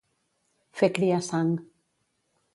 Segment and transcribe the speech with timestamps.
[0.81, 1.53] Fer criar sang.